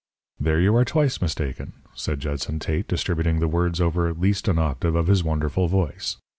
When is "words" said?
3.47-3.79